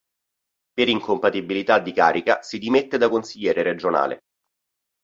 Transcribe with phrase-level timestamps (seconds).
[0.73, 4.21] Per incompatibilità di carica si dimette da Consigliere Regionale.